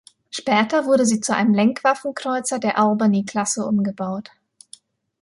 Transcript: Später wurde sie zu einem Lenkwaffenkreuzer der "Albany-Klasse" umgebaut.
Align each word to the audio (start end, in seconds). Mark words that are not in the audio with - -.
Später 0.31 0.85
wurde 0.85 1.05
sie 1.05 1.21
zu 1.21 1.35
einem 1.35 1.53
Lenkwaffenkreuzer 1.53 2.57
der 2.57 2.79
"Albany-Klasse" 2.79 3.63
umgebaut. 3.67 4.31